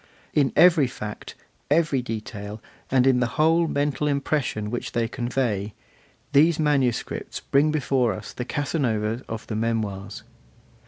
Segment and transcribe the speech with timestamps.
[0.33, 1.35] In every fact,
[1.69, 2.59] every detail,
[2.89, 5.75] and in the whole mental impression which they convey,
[6.31, 10.23] these manuscripts bring before us the Casanova of the Memoirs.